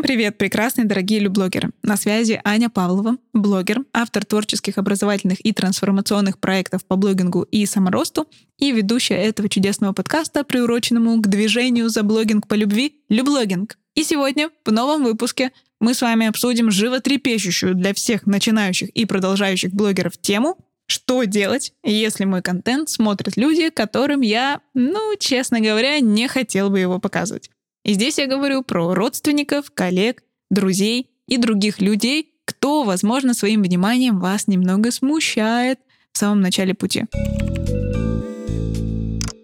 [0.00, 1.72] Всем привет, прекрасные дорогие люблогеры!
[1.82, 8.26] На связи Аня Павлова, блогер, автор творческих, образовательных и трансформационных проектов по блогингу и саморосту
[8.56, 13.76] и ведущая этого чудесного подкаста, приуроченному к движению за блогинг по любви «Люблогинг».
[13.94, 19.74] И сегодня в новом выпуске мы с вами обсудим животрепещущую для всех начинающих и продолжающих
[19.74, 20.56] блогеров тему
[20.86, 26.80] что делать, если мой контент смотрят люди, которым я, ну, честно говоря, не хотел бы
[26.80, 27.50] его показывать.
[27.84, 34.18] И здесь я говорю про родственников, коллег, друзей и других людей, кто, возможно, своим вниманием
[34.20, 35.78] вас немного смущает
[36.12, 37.06] в самом начале пути.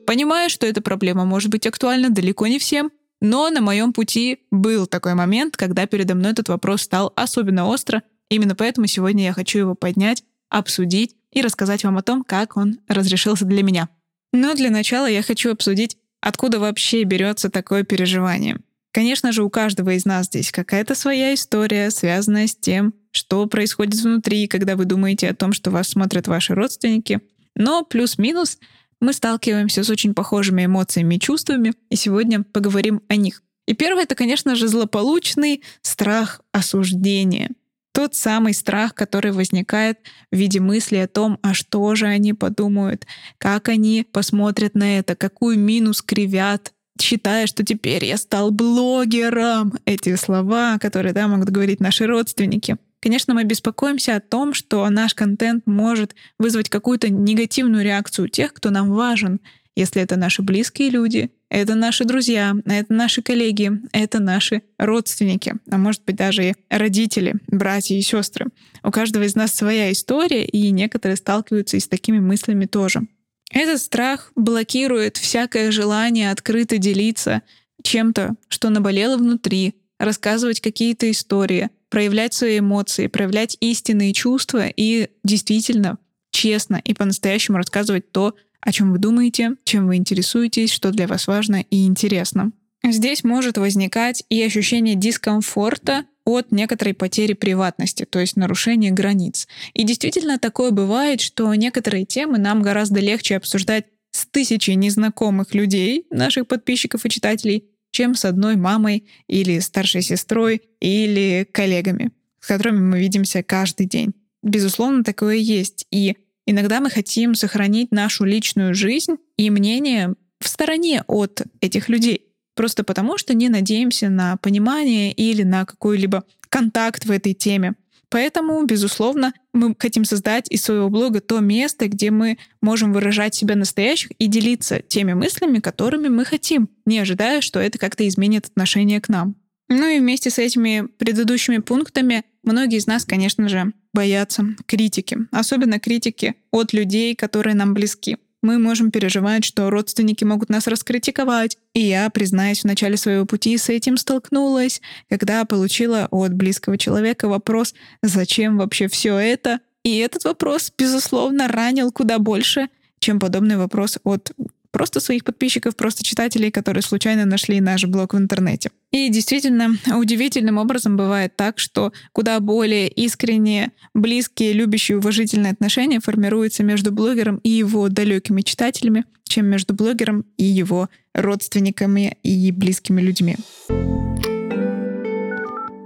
[0.07, 2.91] Понимаю, что эта проблема может быть актуальна далеко не всем,
[3.21, 8.03] но на моем пути был такой момент, когда передо мной этот вопрос стал особенно остро.
[8.29, 12.79] Именно поэтому сегодня я хочу его поднять, обсудить и рассказать вам о том, как он
[12.89, 13.89] разрешился для меня.
[14.33, 15.97] Но для начала я хочу обсудить
[16.27, 18.59] Откуда вообще берется такое переживание?
[18.91, 24.01] Конечно же, у каждого из нас здесь какая-то своя история, связанная с тем, что происходит
[24.01, 27.21] внутри, когда вы думаете о том, что вас смотрят ваши родственники.
[27.55, 28.59] Но плюс-минус
[29.01, 33.45] мы сталкиваемся с очень похожими эмоциями и чувствами, и сегодня поговорим о них.
[33.69, 37.51] И первое— это, конечно же, злополучный страх осуждения.
[37.97, 43.07] Тот самый страх, который возникает в виде мысли о том, а что же они подумают,
[43.39, 49.73] как они посмотрят на это, какую минус кривят, считая, что теперь я стал блогером.
[49.87, 52.77] Эти слова, которые да, могут говорить наши родственники.
[53.01, 58.53] Конечно, мы беспокоимся о том, что наш контент может вызвать какую-то негативную реакцию у тех,
[58.53, 59.41] кто нам важен,
[59.75, 65.79] если это наши близкие люди, это наши друзья, это наши коллеги, это наши родственники, а
[65.79, 68.47] может быть даже и родители, братья и сестры.
[68.83, 73.03] У каждого из нас своя история, и некоторые сталкиваются и с такими мыслями тоже.
[73.51, 77.43] Этот страх блокирует всякое желание открыто делиться
[77.83, 85.99] чем-то, что наболело внутри, рассказывать какие-то истории, проявлять свои эмоции, проявлять истинные чувства и действительно
[86.33, 88.35] честно и по-настоящему рассказывать то,
[88.67, 92.51] о чем вы думаете, чем вы интересуетесь, что для вас важно и интересно.
[92.85, 99.47] Здесь может возникать и ощущение дискомфорта от некоторой потери приватности, то есть нарушения границ.
[99.73, 106.05] И действительно такое бывает, что некоторые темы нам гораздо легче обсуждать с тысячей незнакомых людей,
[106.11, 112.11] наших подписчиков и читателей, чем с одной мамой или старшей сестрой или коллегами,
[112.41, 114.13] с которыми мы видимся каждый день.
[114.43, 115.87] Безусловно, такое есть.
[115.93, 122.23] И Иногда мы хотим сохранить нашу личную жизнь и мнение в стороне от этих людей.
[122.55, 127.75] Просто потому, что не надеемся на понимание или на какой-либо контакт в этой теме.
[128.09, 133.57] Поэтому, безусловно, мы хотим создать из своего блога то место, где мы можем выражать себя
[133.57, 139.01] настоящих и делиться теми мыслями, которыми мы хотим, не ожидая, что это как-то изменит отношение
[139.01, 139.35] к нам.
[139.69, 145.81] Ну и вместе с этими предыдущими пунктами многие из нас, конечно же, боятся критики, особенно
[145.81, 148.19] критики от людей, которые нам близки.
[148.43, 151.59] Мы можем переживать, что родственники могут нас раскритиковать.
[151.75, 157.27] И я, признаюсь, в начале своего пути с этим столкнулась, когда получила от близкого человека
[157.29, 159.61] вопрос, зачем вообще все это?
[159.83, 162.69] И этот вопрос, безусловно, ранил куда больше,
[163.01, 164.33] чем подобный вопрос от
[164.71, 168.71] просто своих подписчиков, просто читателей, которые случайно нашли наш блог в интернете.
[168.97, 176.65] И действительно, удивительным образом бывает так, что куда более искренние, близкие, любящие, уважительные отношения формируются
[176.65, 183.37] между блогером и его далекими читателями, чем между блогером и его родственниками и близкими людьми.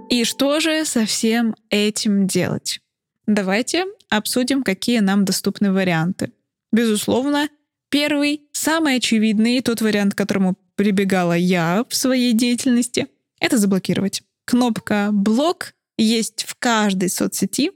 [0.08, 2.78] И что же со всем этим делать?
[3.26, 6.30] Давайте обсудим, какие нам доступны варианты.
[6.70, 7.48] Безусловно,
[7.90, 14.22] Первый, самый очевидный, тот вариант, к которому прибегала я в своей деятельности, это заблокировать.
[14.46, 17.72] Кнопка «Блок» есть в каждой соцсети.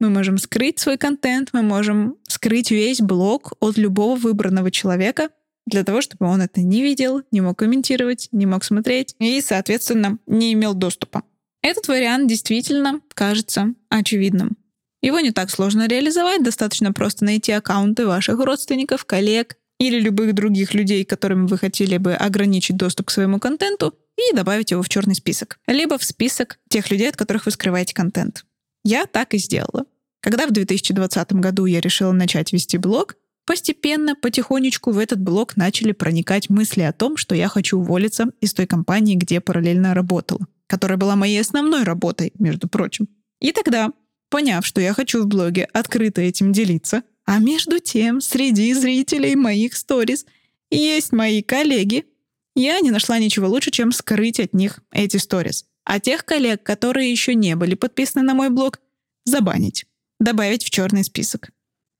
[0.00, 5.28] Мы можем скрыть свой контент, мы можем скрыть весь блог от любого выбранного человека
[5.66, 10.16] для того, чтобы он это не видел, не мог комментировать, не мог смотреть и, соответственно,
[10.26, 11.24] не имел доступа.
[11.60, 14.56] Этот вариант действительно кажется очевидным.
[15.02, 20.74] Его не так сложно реализовать, достаточно просто найти аккаунты ваших родственников, коллег или любых других
[20.74, 25.14] людей, которым вы хотели бы ограничить доступ к своему контенту, и добавить его в черный
[25.14, 25.58] список.
[25.66, 28.46] Либо в список тех людей, от которых вы скрываете контент.
[28.82, 29.84] Я так и сделала.
[30.20, 35.92] Когда в 2020 году я решила начать вести блог, постепенно, потихонечку в этот блог начали
[35.92, 40.96] проникать мысли о том, что я хочу уволиться из той компании, где параллельно работала, которая
[40.96, 43.08] была моей основной работой, между прочим.
[43.38, 43.92] И тогда
[44.28, 49.76] Поняв, что я хочу в блоге открыто этим делиться, а между тем среди зрителей моих
[49.76, 50.24] сторис
[50.70, 52.06] есть мои коллеги,
[52.54, 55.66] я не нашла ничего лучше, чем скрыть от них эти сторис.
[55.84, 58.80] а тех коллег, которые еще не были подписаны на мой блог,
[59.24, 59.84] забанить,
[60.18, 61.50] добавить в черный список.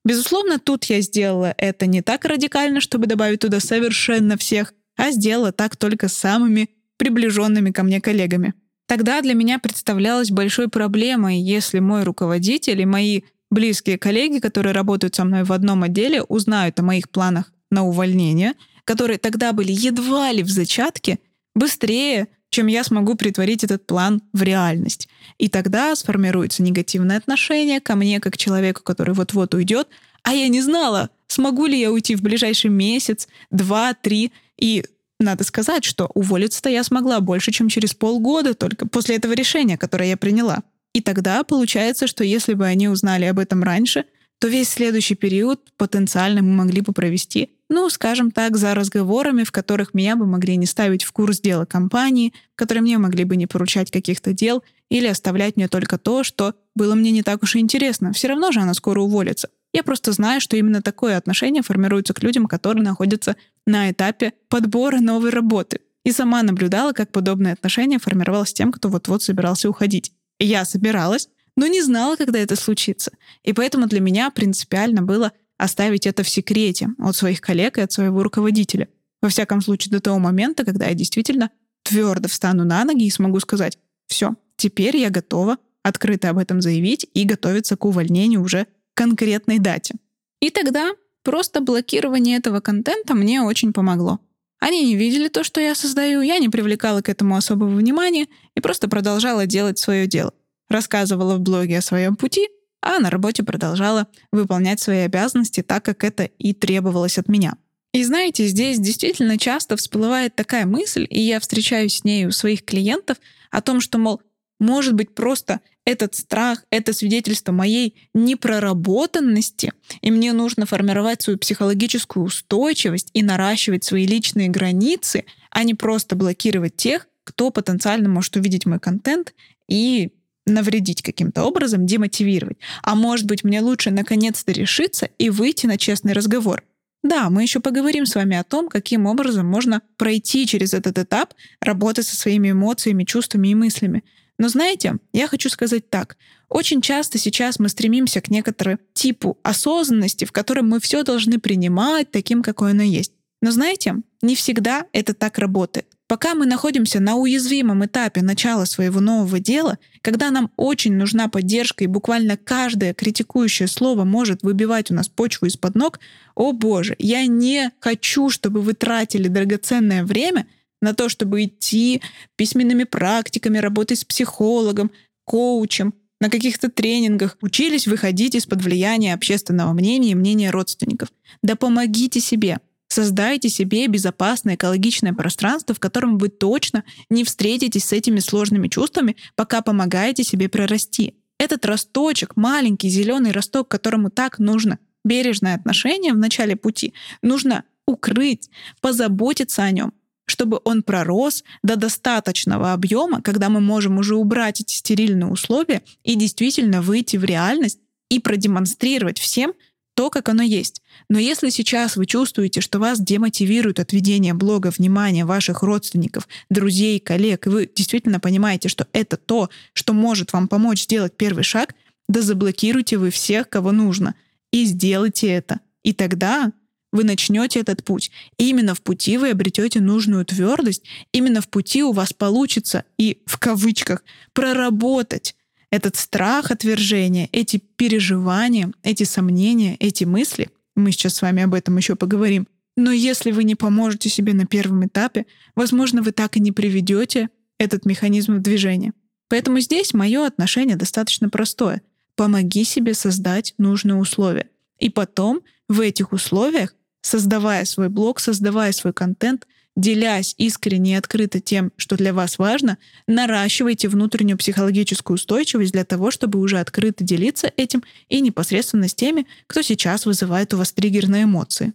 [0.05, 5.53] Безусловно, тут я сделала это не так радикально, чтобы добавить туда совершенно всех, а сделала
[5.53, 8.55] так только с самыми приближенными ко мне коллегами.
[8.87, 15.15] Тогда для меня представлялось большой проблемой, если мой руководитель и мои близкие коллеги, которые работают
[15.15, 18.55] со мной в одном отделе, узнают о моих планах на увольнение,
[18.85, 21.19] которые тогда были едва ли в зачатке,
[21.55, 25.09] быстрее, чем я смогу притворить этот план в реальность.
[25.39, 29.89] И тогда сформируется негативное отношение ко мне как человеку, который вот-вот уйдет,
[30.23, 34.33] а я не знала, смогу ли я уйти в ближайший месяц, два, три.
[34.59, 34.85] И
[35.21, 40.09] надо сказать, что уволиться-то я смогла больше, чем через полгода только после этого решения, которое
[40.09, 40.63] я приняла.
[40.97, 44.07] И тогда получается, что если бы они узнали об этом раньше,
[44.39, 49.53] то весь следующий период потенциально мы могли бы провести, ну, скажем так, за разговорами, в
[49.53, 53.37] которых меня бы могли не ставить в курс дела компании, в которые мне могли бы
[53.37, 57.57] не поручать каких-то дел или оставлять мне только то, что было мне не так уж
[57.57, 58.15] и интересно.
[58.15, 59.51] Все равно же она скоро уволится.
[59.75, 65.01] Я просто знаю, что именно такое отношение формируется к людям, которые находятся на этапе подбора
[65.01, 65.81] новой работы.
[66.05, 70.13] И сама наблюдала, как подобное отношение формировалось тем, кто вот-вот собирался уходить.
[70.39, 73.13] Я собиралась, но не знала, когда это случится.
[73.43, 77.93] И поэтому для меня принципиально было оставить это в секрете от своих коллег и от
[77.93, 78.89] своего руководителя.
[79.23, 81.51] Во всяком случае, до того момента, когда я действительно
[81.83, 87.07] твердо встану на ноги и смогу сказать, все, теперь я готова открыто об этом заявить
[87.15, 89.95] и готовиться к увольнению уже конкретной дате.
[90.41, 90.93] И тогда
[91.23, 94.21] просто блокирование этого контента мне очень помогло.
[94.59, 98.61] Они не видели то, что я создаю, я не привлекала к этому особого внимания и
[98.61, 100.33] просто продолжала делать свое дело
[100.69, 102.49] рассказывала в блоге о своем пути,
[102.81, 107.57] а на работе продолжала выполнять свои обязанности так, как это и требовалось от меня.
[107.93, 112.65] И знаете, здесь действительно часто всплывает такая мысль, и я встречаюсь с ней у своих
[112.65, 113.19] клиентов,
[113.51, 114.21] о том, что, мол,
[114.61, 119.73] может быть, просто этот страх, это свидетельство моей непроработанности,
[120.03, 126.17] и мне нужно формировать свою психологическую устойчивость и наращивать свои личные границы, а не просто
[126.17, 129.33] блокировать тех, кто потенциально может увидеть мой контент
[129.69, 130.11] и
[130.45, 132.59] навредить каким-то образом, демотивировать.
[132.83, 136.63] А может быть, мне лучше наконец-то решиться и выйти на честный разговор.
[137.03, 141.35] Да, мы еще поговорим с вами о том, каким образом можно пройти через этот этап
[141.61, 144.03] работы со своими эмоциями, чувствами и мыслями.
[144.39, 146.17] Но знаете, я хочу сказать так.
[146.49, 152.11] Очень часто сейчас мы стремимся к некоторому типу осознанности, в котором мы все должны принимать
[152.11, 153.13] таким, какой оно есть.
[153.43, 155.87] Но знаете, не всегда это так работает.
[156.09, 161.83] Пока мы находимся на уязвимом этапе начала своего нового дела, когда нам очень нужна поддержка
[161.83, 165.99] и буквально каждое критикующее слово может выбивать у нас почву из-под ног,
[166.37, 170.47] о боже, я не хочу, чтобы вы тратили драгоценное время
[170.87, 172.01] на то, чтобы идти
[172.37, 174.93] письменными практиками, работать с психологом,
[175.25, 181.09] коучем, на каких-то тренингах, учились выходить из-под влияния общественного мнения и мнения родственников.
[181.43, 182.61] Да помогите себе.
[182.87, 189.17] Создайте себе безопасное экологичное пространство, в котором вы точно не встретитесь с этими сложными чувствами,
[189.35, 191.15] пока помогаете себе прорасти.
[191.39, 198.51] Этот росточек, маленький зеленый росток, которому так нужно бережное отношение в начале пути, нужно укрыть,
[198.81, 199.93] позаботиться о нем,
[200.27, 206.15] чтобы он пророс до достаточного объема, когда мы можем уже убрать эти стерильные условия и
[206.17, 207.79] действительно выйти в реальность
[208.11, 209.55] и продемонстрировать всем,
[209.95, 210.83] то, как оно есть.
[211.09, 217.01] Но если сейчас вы чувствуете, что вас демотивирует от ведения блога внимания ваших родственников, друзей,
[217.01, 221.75] коллег, и вы действительно понимаете, что это то, что может вам помочь сделать первый шаг,
[222.09, 224.15] да заблокируйте вы всех, кого нужно,
[224.53, 225.61] и сделайте это.
[225.83, 226.53] И тогда
[226.97, 228.11] вы начнете этот путь.
[228.39, 233.23] И именно в пути вы обретете нужную твердость, именно в пути у вас получится и
[233.27, 235.37] в кавычках проработать
[235.71, 241.77] этот страх отвержения, эти переживания, эти сомнения, эти мысли, мы сейчас с вами об этом
[241.77, 246.41] еще поговорим, но если вы не поможете себе на первом этапе, возможно, вы так и
[246.41, 248.93] не приведете этот механизм в движение.
[249.29, 251.83] Поэтому здесь мое отношение достаточно простое.
[252.15, 254.51] Помоги себе создать нужные условия.
[254.79, 256.75] И потом в этих условиях,
[257.07, 259.47] создавая свой блог, создавая свой контент,
[259.77, 266.11] делясь искренне и открыто тем, что для вас важно, наращивайте внутреннюю психологическую устойчивость для того,
[266.11, 271.25] чтобы уже открыто делиться этим и непосредственно с теми, кто сейчас вызывает у вас триггерные
[271.25, 271.73] эмоции.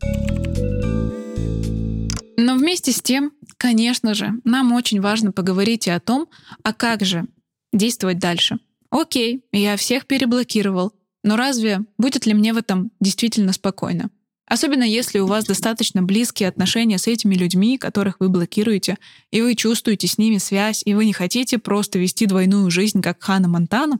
[2.37, 6.27] Но вместе с тем, конечно же, нам очень важно поговорить и о том,
[6.63, 7.25] а как же
[7.71, 8.57] действовать дальше.
[8.89, 10.91] Окей, я всех переблокировал,
[11.23, 14.09] но разве будет ли мне в этом действительно спокойно?
[14.51, 18.97] Особенно если у вас достаточно близкие отношения с этими людьми, которых вы блокируете,
[19.31, 23.23] и вы чувствуете с ними связь, и вы не хотите просто вести двойную жизнь, как
[23.23, 23.99] Хана Монтана,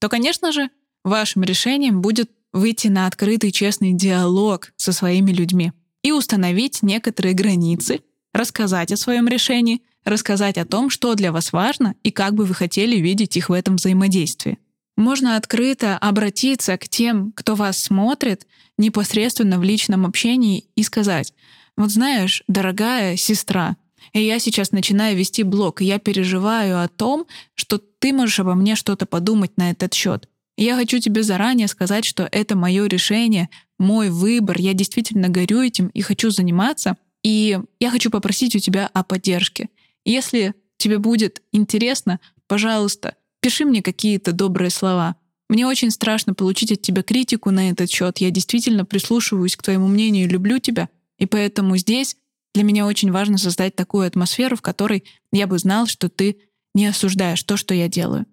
[0.00, 0.70] то, конечно же,
[1.04, 5.70] вашим решением будет выйти на открытый честный диалог со своими людьми
[6.02, 8.00] и установить некоторые границы,
[8.32, 12.54] рассказать о своем решении, рассказать о том, что для вас важно и как бы вы
[12.54, 14.58] хотели видеть их в этом взаимодействии.
[14.96, 18.46] Можно открыто обратиться к тем, кто вас смотрит,
[18.78, 21.32] непосредственно в личном общении и сказать,
[21.76, 23.76] вот знаешь, дорогая сестра,
[24.12, 28.54] и я сейчас начинаю вести блог, и я переживаю о том, что ты можешь обо
[28.54, 30.28] мне что-то подумать на этот счет.
[30.56, 35.88] Я хочу тебе заранее сказать, что это мое решение, мой выбор, я действительно горю этим
[35.88, 39.70] и хочу заниматься, и я хочу попросить у тебя о поддержке.
[40.04, 45.16] Если тебе будет интересно, пожалуйста, пиши мне какие-то добрые слова.
[45.50, 48.18] Мне очень страшно получить от тебя критику на этот счет.
[48.18, 50.88] Я действительно прислушиваюсь к твоему мнению, люблю тебя.
[51.18, 52.16] И поэтому здесь
[52.54, 56.38] для меня очень важно создать такую атмосферу, в которой я бы знал, что ты
[56.74, 58.24] не осуждаешь то, что я делаю.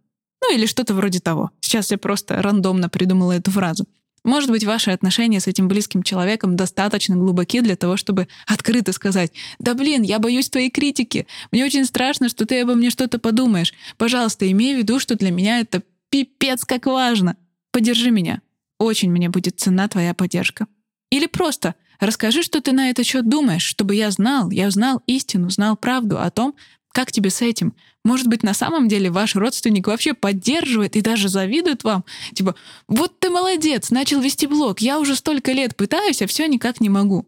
[0.42, 1.52] Ну или что-то вроде того.
[1.60, 3.86] Сейчас я просто рандомно придумала эту фразу.
[4.24, 9.32] Может быть, ваши отношения с этим близким человеком достаточно глубоки для того, чтобы открыто сказать,
[9.60, 13.74] да блин, я боюсь твоей критики, мне очень страшно, что ты обо мне что-то подумаешь.
[13.98, 17.38] Пожалуйста, имей в виду, что для меня это пипец как важно.
[17.72, 18.42] Поддержи меня.
[18.80, 20.68] Очень мне будет цена твоя поддержка.
[21.12, 25.50] Или просто расскажи, что ты на этот счет думаешь, чтобы я знал, я узнал истину,
[25.50, 26.56] знал правду о том,
[26.92, 27.74] как тебе с этим?
[28.04, 32.04] Может быть, на самом деле ваш родственник вообще поддерживает и даже завидует вам?
[32.34, 32.56] Типа,
[32.88, 36.90] вот ты молодец, начал вести блог, я уже столько лет пытаюсь, а все никак не
[36.90, 37.28] могу.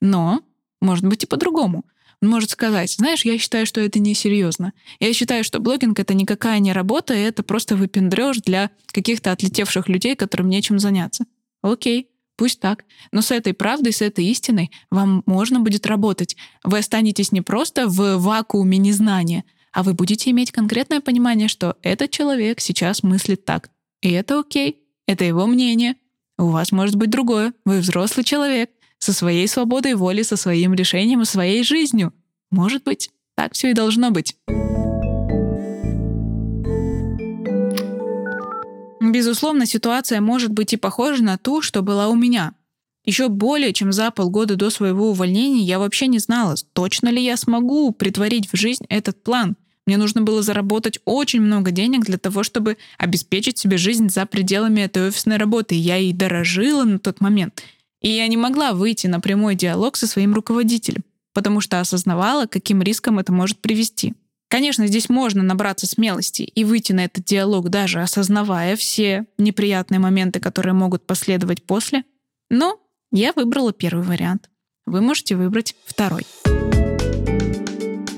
[0.00, 0.40] Но,
[0.80, 1.84] может быть, и по-другому.
[2.22, 4.74] Он может сказать, знаешь, я считаю, что это несерьезно.
[4.98, 10.14] Я считаю, что блогинг— это никакая не работа, это просто выпендрёж для каких-то отлетевших людей,
[10.16, 11.24] которым нечем заняться.
[11.62, 12.08] Окей,
[12.40, 12.86] Пусть так.
[13.12, 16.38] Но с этой правдой, с этой истиной вам можно будет работать.
[16.64, 22.10] Вы останетесь не просто в вакууме незнания, а вы будете иметь конкретное понимание, что этот
[22.10, 23.68] человек сейчас мыслит так.
[24.00, 24.78] И это окей.
[25.06, 25.96] Это его мнение.
[26.38, 27.52] У вас может быть другое.
[27.66, 32.14] Вы взрослый человек со своей свободой воли, со своим решением и своей жизнью.
[32.50, 34.34] Может быть, так все и должно быть.
[39.10, 42.52] Безусловно, ситуация может быть и похожа на ту, что была у меня.
[43.04, 47.36] Еще более чем за полгода до своего увольнения я вообще не знала, точно ли я
[47.36, 49.56] смогу притворить в жизнь этот план.
[49.84, 54.82] Мне нужно было заработать очень много денег для того, чтобы обеспечить себе жизнь за пределами
[54.82, 55.74] этой офисной работы.
[55.74, 57.64] Я ей дорожила на тот момент.
[58.00, 61.02] И я не могла выйти на прямой диалог со своим руководителем,
[61.34, 64.14] потому что осознавала, каким риском это может привести.
[64.50, 70.40] Конечно, здесь можно набраться смелости и выйти на этот диалог, даже осознавая все неприятные моменты,
[70.40, 72.02] которые могут последовать после.
[72.50, 72.80] Но
[73.12, 74.50] я выбрала первый вариант.
[74.86, 76.26] Вы можете выбрать второй.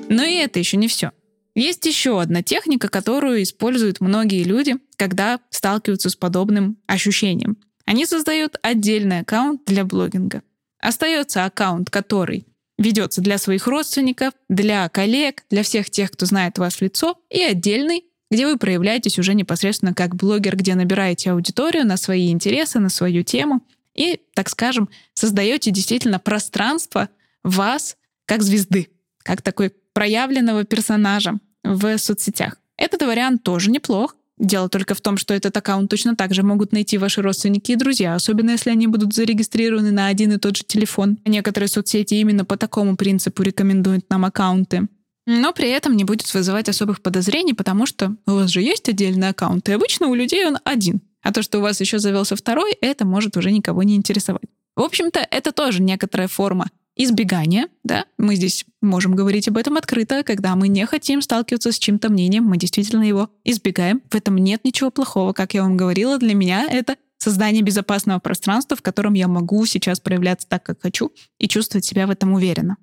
[0.09, 1.12] Но и это еще не все.
[1.55, 7.59] Есть еще одна техника, которую используют многие люди, когда сталкиваются с подобным ощущением.
[7.85, 10.43] Они создают отдельный аккаунт для блогинга.
[10.81, 12.47] Остается аккаунт, который
[12.79, 17.43] ведется для своих родственников, для коллег, для всех тех, кто знает вас в лицо, и
[17.43, 22.88] отдельный, где вы проявляетесь уже непосредственно как блогер, где набираете аудиторию на свои интересы, на
[22.88, 23.62] свою тему
[23.95, 27.09] и, так скажем, создаете действительно пространство
[27.45, 28.88] вас как звезды,
[29.23, 32.57] как такой проявленного персонажа в соцсетях.
[32.76, 34.17] Этот вариант тоже неплох.
[34.43, 37.77] Дело только в том, что этот аккаунт точно так же могут найти ваши родственники и
[37.77, 41.19] друзья, особенно если они будут зарегистрированы на один и тот же телефон.
[41.25, 44.89] Некоторые соцсети именно по такому принципу рекомендуют нам аккаунты.
[45.27, 49.29] Но при этом не будет вызывать особых подозрений, потому что у вас же есть отдельный
[49.29, 51.03] аккаунт, и обычно у людей он один.
[51.23, 54.43] А то, что у вас еще завелся второй, это может уже никого не интересовать.
[54.75, 60.23] В общем-то, это тоже некоторая форма избегание, да, мы здесь можем говорить об этом открыто,
[60.23, 64.03] когда мы не хотим сталкиваться с чьим-то мнением, мы действительно его избегаем.
[64.11, 68.77] В этом нет ничего плохого, как я вам говорила, для меня это создание безопасного пространства,
[68.77, 72.77] в котором я могу сейчас проявляться так, как хочу, и чувствовать себя в этом уверенно.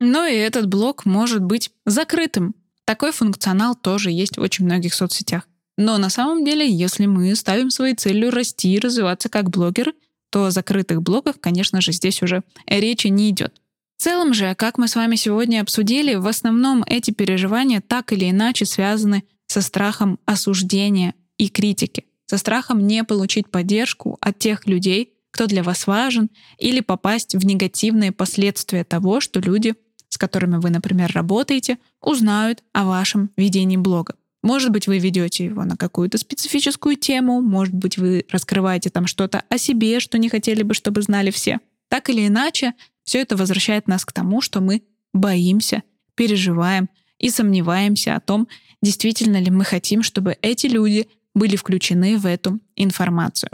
[0.00, 2.54] Но и этот блок может быть закрытым.
[2.84, 5.48] Такой функционал тоже есть в очень многих соцсетях.
[5.76, 9.92] Но на самом деле, если мы ставим своей целью расти и развиваться как блогеры,
[10.34, 13.62] то о закрытых блогах, конечно же, здесь уже речи не идет.
[13.96, 18.28] В целом же, как мы с вами сегодня обсудили, в основном эти переживания так или
[18.28, 25.12] иначе связаны со страхом осуждения и критики, со страхом не получить поддержку от тех людей,
[25.30, 29.76] кто для вас важен, или попасть в негативные последствия того, что люди,
[30.08, 34.16] с которыми вы, например, работаете, узнают о вашем ведении блога.
[34.44, 39.42] Может быть, вы ведете его на какую-то специфическую тему, может быть, вы раскрываете там что-то
[39.48, 41.60] о себе, что не хотели бы, чтобы знали все.
[41.88, 42.74] Так или иначе,
[43.04, 44.82] все это возвращает нас к тому, что мы
[45.14, 45.82] боимся,
[46.14, 48.46] переживаем и сомневаемся о том,
[48.82, 53.48] действительно ли мы хотим, чтобы эти люди были включены в эту информацию.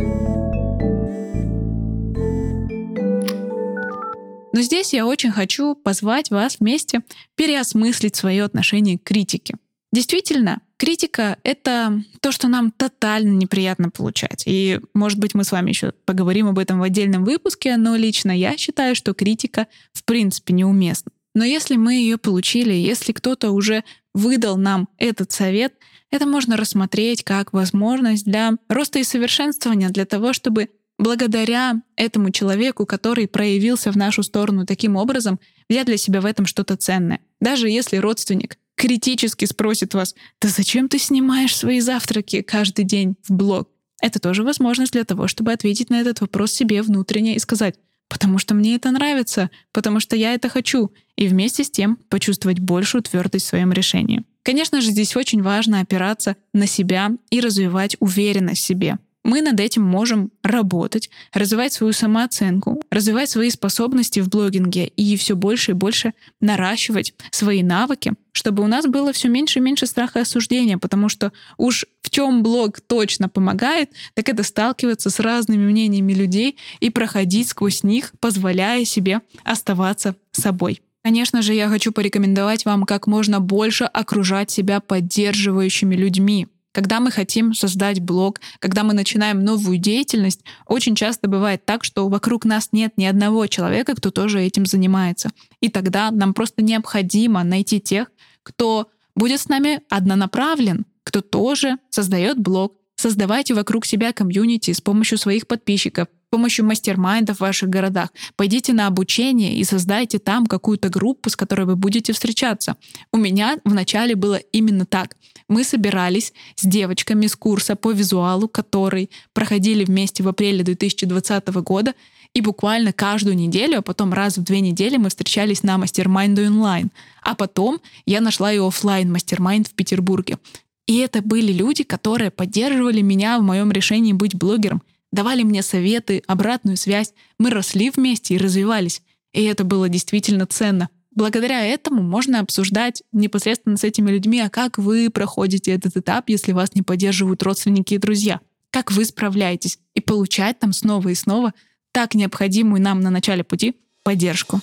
[4.53, 7.03] Но здесь я очень хочу позвать вас вместе
[7.37, 9.55] переосмыслить свое отношение к критике.
[9.93, 14.45] Действительно, критика— это то, что нам тотально неприятно получать.
[14.47, 18.31] И, может быть, мы с вами еще поговорим об этом в отдельном выпуске, но лично
[18.31, 21.11] я считаю, что критика в принципе неуместна.
[21.35, 25.75] Но если мы ее получили, если кто-то уже выдал нам этот совет,
[26.11, 32.85] это можно рассмотреть как возможность для роста и совершенствования, для того, чтобы благодаря этому человеку,
[32.85, 37.21] который проявился в нашу сторону таким образом, взять для себя в этом что-то ценное.
[37.41, 43.31] Даже если родственник критически спросит вас, да зачем ты снимаешь свои завтраки каждый день в
[43.31, 43.69] блог?
[44.01, 47.75] Это тоже возможность для того, чтобы ответить на этот вопрос себе внутренне и сказать,
[48.09, 52.59] потому что мне это нравится, потому что я это хочу, и вместе с тем почувствовать
[52.59, 54.25] большую твердость в своем решении.
[54.43, 58.99] Конечно же, здесь очень важно опираться на себя и развивать уверенность в себе.
[59.31, 65.37] Мы над этим можем работать, развивать свою самооценку, развивать свои способности в блогинге и все
[65.37, 70.19] больше и больше наращивать свои навыки, чтобы у нас было все меньше и меньше страха
[70.19, 75.65] и осуждения, потому что уж в чем блог точно помогает, так это сталкиваться с разными
[75.65, 80.83] мнениями людей и проходить сквозь них, позволяя себе оставаться собой.
[81.05, 87.11] Конечно же, я хочу порекомендовать вам как можно больше окружать себя поддерживающими людьми, когда мы
[87.11, 92.71] хотим создать блог, когда мы начинаем новую деятельность, очень часто бывает так, что вокруг нас
[92.73, 95.31] нет ни одного человека, кто тоже этим занимается.
[95.61, 98.11] И тогда нам просто необходимо найти тех,
[98.43, 102.77] кто будет с нами однонаправлен, кто тоже создает блог.
[102.97, 108.11] Создавайте вокруг себя комьюнити с помощью своих подписчиков, помощью мастер-майндов в ваших городах.
[108.37, 112.77] Пойдите на обучение и создайте там какую-то группу, с которой вы будете встречаться.
[113.13, 115.17] У меня вначале было именно так
[115.51, 121.95] мы собирались с девочками с курса по визуалу, который проходили вместе в апреле 2020 года,
[122.33, 126.93] и буквально каждую неделю, а потом раз в две недели мы встречались на мастер-майнду онлайн.
[127.23, 130.39] А потом я нашла и офлайн мастер-майнд в Петербурге.
[130.87, 136.23] И это были люди, которые поддерживали меня в моем решении быть блогером, давали мне советы,
[136.27, 137.13] обратную связь.
[137.39, 139.03] Мы росли вместе и развивались.
[139.33, 140.89] И это было действительно ценно.
[141.13, 146.53] Благодаря этому можно обсуждать непосредственно с этими людьми, а как вы проходите этот этап, если
[146.53, 151.53] вас не поддерживают родственники и друзья, как вы справляетесь, и получать там снова и снова
[151.93, 154.61] так необходимую нам на начале пути поддержку.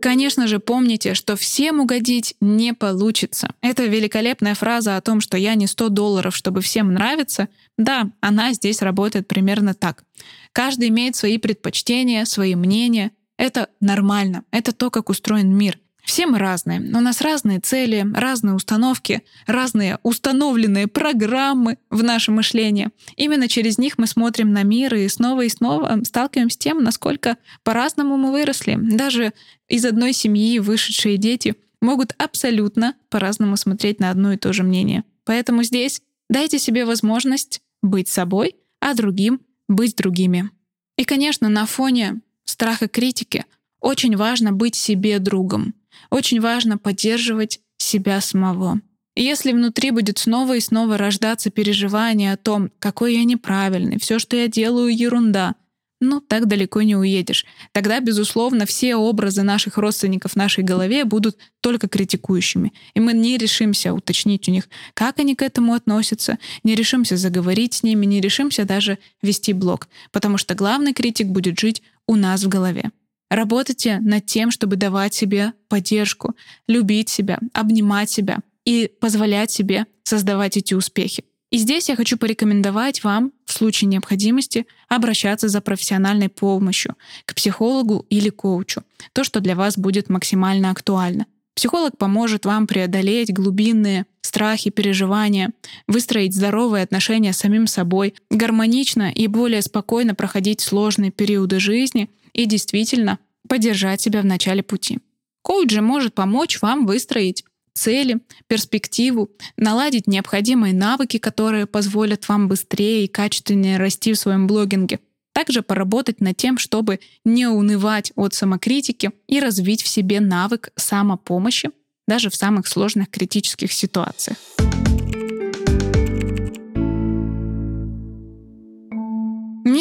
[0.00, 3.50] Конечно же, помните, что всем угодить не получится.
[3.60, 7.48] Это великолепная фраза о том, что я не 100 долларов, чтобы всем нравиться.
[7.78, 10.04] Да, она здесь работает примерно так.
[10.52, 14.44] Каждый имеет свои предпочтения, свои мнения, это нормально.
[14.50, 15.78] Это то, как устроен мир.
[16.08, 16.80] Все мы разные.
[16.80, 22.88] У нас разные цели, разные установки, разные установленные программы в нашем мышлении.
[23.16, 27.36] Именно через них мы смотрим на мир и снова и снова сталкиваемся с тем, насколько
[27.62, 28.78] по-разному мы выросли.
[28.80, 29.34] Даже
[29.68, 35.04] из одной семьи вышедшие дети могут абсолютно по-разному смотреть на одно и то же мнение.
[35.24, 40.50] Поэтому здесь дайте себе возможность быть собой, а другим быть другими.
[40.96, 43.44] И, конечно, на фоне страха критики,
[43.80, 45.74] очень важно быть себе другом.
[46.10, 48.80] Очень важно поддерживать себя самого.
[49.14, 54.18] И если внутри будет снова и снова рождаться переживание о том, какой я неправильный, все,
[54.18, 55.54] что я делаю, ерунда,
[56.00, 57.44] ну, так далеко не уедешь.
[57.72, 62.72] Тогда, безусловно, все образы наших родственников в нашей голове будут только критикующими.
[62.94, 67.74] И мы не решимся уточнить у них, как они к этому относятся, не решимся заговорить
[67.74, 69.88] с ними, не решимся даже вести блог.
[70.12, 72.90] Потому что главный критик будет жить у нас в голове.
[73.30, 76.34] Работайте над тем, чтобы давать себе поддержку,
[76.66, 81.24] любить себя, обнимать себя и позволять себе создавать эти успехи.
[81.50, 88.04] И здесь я хочу порекомендовать вам в случае необходимости обращаться за профессиональной помощью к психологу
[88.10, 88.82] или коучу.
[89.14, 91.26] То, что для вас будет максимально актуально.
[91.54, 95.50] Психолог поможет вам преодолеть глубинные страхи, переживания,
[95.88, 102.44] выстроить здоровые отношения с самим собой, гармонично и более спокойно проходить сложные периоды жизни и
[102.44, 104.98] действительно поддержать себя в начале пути.
[105.42, 107.44] Коуч же может помочь вам выстроить
[107.78, 114.98] цели, перспективу, наладить необходимые навыки, которые позволят вам быстрее и качественнее расти в своем блогинге.
[115.32, 121.70] Также поработать над тем, чтобы не унывать от самокритики и развить в себе навык самопомощи
[122.08, 124.38] даже в самых сложных критических ситуациях.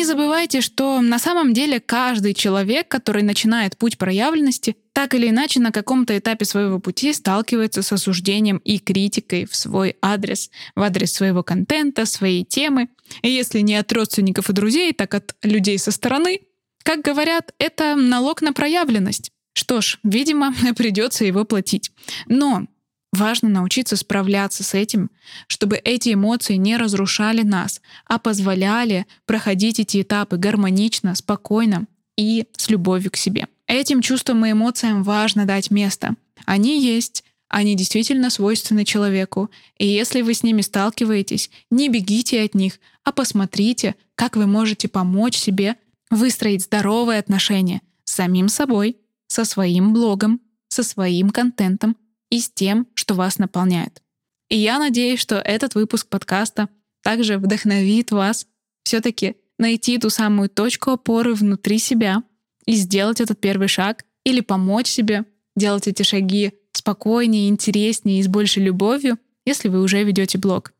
[0.03, 5.71] Забывайте, что на самом деле каждый человек, который начинает путь проявленности, так или иначе на
[5.71, 11.43] каком-то этапе своего пути сталкивается с осуждением и критикой в свой адрес, в адрес своего
[11.43, 12.89] контента, своей темы.
[13.21, 16.41] И если не от родственников и друзей, так от людей со стороны.
[16.83, 19.31] Как говорят, это налог на проявленность.
[19.53, 21.91] Что ж, видимо, придется его платить.
[22.27, 22.67] Но
[23.13, 25.09] Важно научиться справляться с этим,
[25.47, 32.69] чтобы эти эмоции не разрушали нас, а позволяли проходить эти этапы гармонично, спокойно и с
[32.69, 33.47] любовью к себе.
[33.65, 36.15] Этим чувствам и эмоциям важно дать место.
[36.45, 42.55] Они есть, они действительно свойственны человеку, и если вы с ними сталкиваетесь, не бегите от
[42.55, 45.75] них, а посмотрите, как вы можете помочь себе
[46.09, 51.95] выстроить здоровые отношения с самим собой, со своим блогом, со своим контентом
[52.29, 54.01] и с тем, что вас наполняет.
[54.49, 56.69] И я надеюсь, что этот выпуск подкаста
[57.01, 58.47] также вдохновит вас
[58.83, 62.23] все-таки найти ту самую точку опоры внутри себя
[62.65, 68.27] и сделать этот первый шаг или помочь себе делать эти шаги спокойнее, интереснее и с
[68.27, 70.73] большей любовью, если вы уже ведете блог.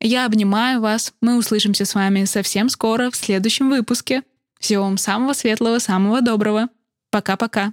[0.00, 1.14] Я обнимаю вас.
[1.20, 4.22] Мы услышимся с вами совсем скоро в следующем выпуске.
[4.58, 6.68] Всего вам самого светлого, самого доброго.
[7.10, 7.72] Пока-пока.